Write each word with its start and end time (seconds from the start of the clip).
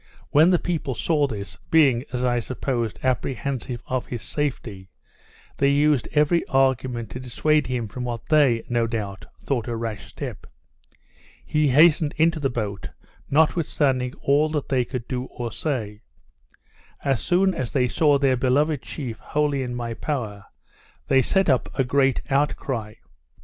When 0.31 0.49
the 0.49 0.57
people 0.57 0.95
saw 0.95 1.27
this, 1.27 1.57
being, 1.69 2.05
as 2.11 2.25
I 2.25 2.39
supposed, 2.39 2.97
apprehensive 3.03 3.83
of 3.85 4.07
his 4.07 4.23
safety, 4.23 4.89
they 5.59 5.69
used 5.69 6.07
every 6.13 6.43
argument 6.47 7.11
to 7.11 7.19
dissuade 7.19 7.67
him 7.67 7.87
from 7.87 8.03
what 8.03 8.25
they, 8.29 8.63
no 8.67 8.87
doubt, 8.87 9.27
thought 9.43 9.67
a 9.67 9.75
rash 9.75 10.07
step. 10.07 10.47
He 11.45 11.67
hastened 11.67 12.15
into 12.17 12.39
the 12.39 12.49
boat, 12.49 12.89
notwithstanding 13.29 14.15
all 14.23 14.49
they 14.49 14.85
could 14.85 15.07
do 15.07 15.25
or 15.25 15.51
say. 15.51 16.01
As 17.05 17.21
soon 17.21 17.53
as 17.53 17.69
they 17.69 17.87
saw 17.87 18.17
their 18.17 18.35
beloved 18.35 18.81
chief 18.81 19.19
wholly 19.19 19.61
in 19.61 19.75
my 19.75 19.93
power, 19.93 20.45
they 21.09 21.21
set 21.21 21.47
up 21.47 21.69
a 21.77 21.83
great 21.83 22.23
outcry. 22.27 22.95